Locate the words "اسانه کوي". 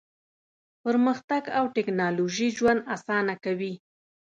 2.95-3.73